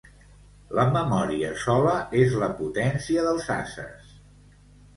La 0.79 0.85
memòria 0.95 1.51
sola 1.65 1.93
és 2.23 2.35
la 2.45 2.49
potència 2.63 3.29
dels 3.29 3.49
ases. 3.61 4.19